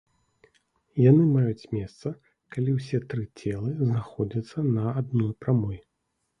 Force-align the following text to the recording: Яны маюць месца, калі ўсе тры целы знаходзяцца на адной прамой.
Яны 1.09 1.27
маюць 1.33 1.69
месца, 1.75 2.07
калі 2.57 2.75
ўсе 2.79 3.03
тры 3.13 3.23
целы 3.43 3.69
знаходзяцца 3.85 4.67
на 4.75 4.99
адной 4.99 5.31
прамой. 5.47 5.83